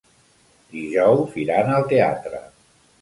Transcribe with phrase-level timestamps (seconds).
[0.77, 2.41] Dijous iran al teatre.